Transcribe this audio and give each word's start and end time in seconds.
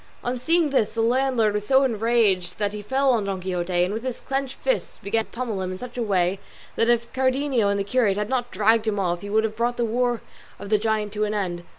On 0.23 0.35
seeing 0.35 0.71
this 0.71 0.95
the 0.95 1.01
landlord 1.01 1.53
was 1.53 1.67
so 1.67 1.83
enraged 1.83 2.57
that 2.57 2.73
he 2.73 2.81
fell 2.81 3.11
on 3.11 3.25
Don 3.25 3.39
Quixote, 3.39 3.83
and 3.83 3.93
with 3.93 4.01
his 4.01 4.19
clenched 4.19 4.55
fist 4.55 5.03
began 5.03 5.25
to 5.25 5.29
pummel 5.31 5.61
him 5.61 5.71
in 5.71 5.77
such 5.77 5.95
a 5.95 6.01
way, 6.01 6.39
that 6.75 6.89
if 6.89 7.13
Cardenio 7.13 7.69
and 7.69 7.79
the 7.79 7.83
curate 7.83 8.17
had 8.17 8.27
not 8.27 8.49
dragged 8.49 8.87
him 8.87 8.97
off, 8.97 9.21
he 9.21 9.29
would 9.29 9.43
have 9.43 9.55
brought 9.55 9.77
the 9.77 9.85
war 9.85 10.21
of 10.57 10.71
the 10.71 10.79
giant 10.79 11.13
to 11.13 11.23
an 11.25 11.35
end. 11.35 11.63